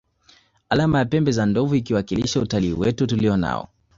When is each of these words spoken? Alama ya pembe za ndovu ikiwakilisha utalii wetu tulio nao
Alama 0.69 0.97
ya 0.99 1.05
pembe 1.05 1.31
za 1.31 1.45
ndovu 1.45 1.75
ikiwakilisha 1.75 2.39
utalii 2.39 2.73
wetu 2.73 3.07
tulio 3.07 3.37
nao 3.37 3.67